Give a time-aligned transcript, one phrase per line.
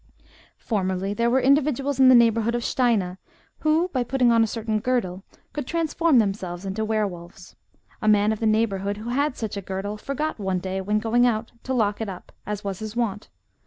[0.57, 3.19] Formerly there were individuals in the neighbour hood of Steina,
[3.59, 7.55] who, by putting on a certain girdle, could transform themselves into were wolves.
[8.01, 11.27] A man of the neighbourhood, who had such a girdle, forgot one day when going
[11.27, 13.29] out to lock it up, as was his wont.